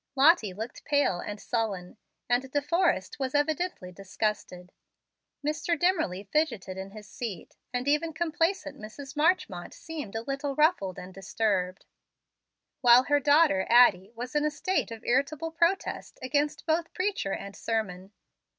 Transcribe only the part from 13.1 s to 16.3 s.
daughter Addie was in a state of irritable protest